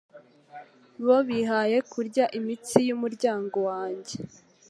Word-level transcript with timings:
bo 1.05 1.17
bihaye 1.27 1.77
kurya 1.91 2.25
imitsi 2.39 2.77
y’umuryango 2.87 3.57
wanjye 3.69 4.15